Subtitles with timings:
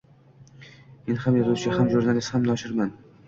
[1.09, 2.93] Men ham yozuvchi, ham jurnalist, ham noshirman